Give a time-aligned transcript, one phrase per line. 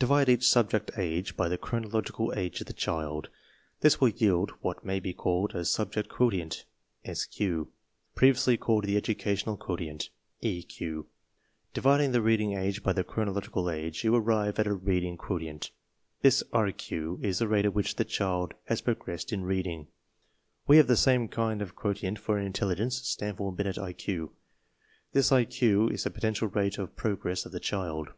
[0.00, 3.28] Divide each Subject Age by the Chronological Age of the child.
[3.78, 6.64] This will yield what may be called a Subject Quo tient
[7.04, 7.68] (SQ),
[8.16, 10.10] previ ously called an Educational Quotient
[10.42, 10.94] (EQ).
[10.96, 11.04] 1
[11.74, 15.70] Dividing the Reading Age by the Chronological Age you arrive at a Reading Quotient.
[16.22, 19.86] This RQ is the rate at which the child has progressed in reading.
[20.66, 24.30] We have the same kind of quo tient for intelligence (Stanford Binet IQ).
[25.12, 28.08] This IQ is the potential rate of progress of the child.